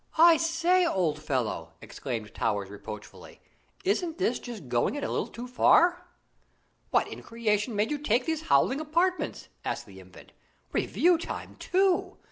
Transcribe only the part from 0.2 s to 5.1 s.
say, old fellow," exclaimed Towers reproachfully, "isn't this just going it